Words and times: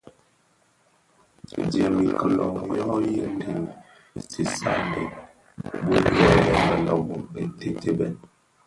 Dièm 1.71 1.95
i 2.05 2.09
kilōň 2.19 2.55
yo 2.77 2.87
yin 3.11 3.33
di 3.45 3.53
dhisaňdèn 4.31 5.09
bum 5.85 6.05
yè 6.19 6.29
mënōbō 6.69 7.15
ntètèbèn. 7.49 8.13